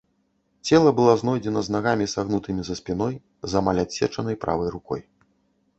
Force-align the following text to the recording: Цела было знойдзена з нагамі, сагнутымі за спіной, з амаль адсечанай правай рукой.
Цела 0.69 0.93
было 0.99 1.13
знойдзена 1.21 1.59
з 1.67 1.75
нагамі, 1.75 2.07
сагнутымі 2.15 2.61
за 2.71 2.79
спіной, 2.81 3.13
з 3.53 3.61
амаль 3.61 3.83
адсечанай 3.87 4.35
правай 4.47 4.69
рукой. 4.77 5.01